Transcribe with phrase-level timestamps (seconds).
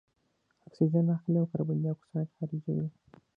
[0.67, 2.87] اکسیجن اخلي او کاربن دای اکساید خارجوي.